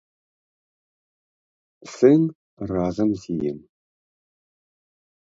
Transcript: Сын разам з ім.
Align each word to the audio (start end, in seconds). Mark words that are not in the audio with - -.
Сын 1.97 2.21
разам 2.75 3.09
з 3.23 3.39
ім. 3.53 3.57